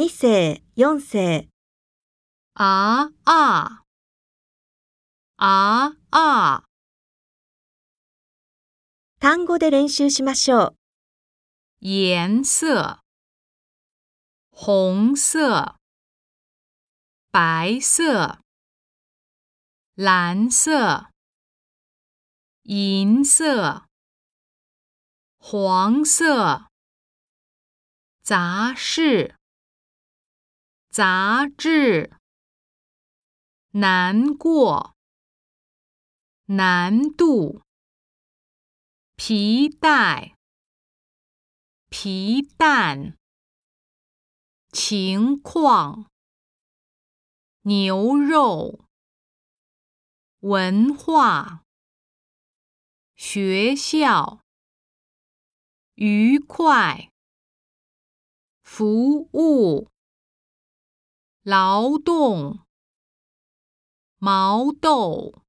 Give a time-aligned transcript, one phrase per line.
[0.00, 1.48] 二世、四世。
[2.54, 3.80] あーあー。
[5.38, 6.66] あーあー。
[9.20, 10.72] 単語で練習しましょう。
[11.84, 13.00] 颜色、
[14.52, 15.74] 红色、
[17.32, 18.38] 白色、
[19.98, 21.08] 蓝色、
[22.66, 23.82] 银色、
[25.44, 26.68] 黄色、
[28.22, 29.36] 杂事。
[30.98, 32.10] 杂志，
[33.70, 34.96] 难过，
[36.46, 37.62] 难度，
[39.14, 40.34] 皮带，
[41.88, 43.16] 皮蛋，
[44.72, 46.10] 情况，
[47.62, 48.80] 牛肉，
[50.40, 51.62] 文化，
[53.14, 54.40] 学校，
[55.94, 57.12] 愉快，
[58.64, 59.88] 服务。
[61.48, 62.58] 劳动，
[64.18, 65.44] 毛豆。